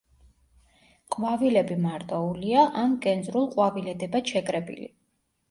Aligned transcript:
ყვავილები 1.15 1.77
მარტოულია 1.83 2.65
ან 2.85 2.97
კენწრულ 3.05 3.47
ყვავილედებად 3.53 4.35
შეკრებილი. 4.35 4.91